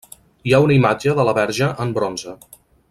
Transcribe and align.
Hi 0.47 0.53
ha 0.57 0.61
una 0.67 0.75
imatge 0.77 1.15
de 1.21 1.27
la 1.29 1.37
verge 1.41 1.71
en 1.87 1.95
bronze. 1.99 2.39